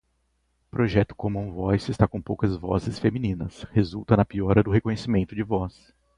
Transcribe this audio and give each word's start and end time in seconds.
Projeto 0.71 1.13
commonvoice 1.15 1.91
está 1.91 2.07
com 2.07 2.19
poucas 2.19 2.57
vozes 2.57 2.97
femininas, 2.97 3.65
resulta 3.69 4.17
na 4.17 4.25
piora 4.25 4.63
do 4.63 4.71
reconhecimento 4.71 5.35
de 5.35 5.43
voz 5.43 5.93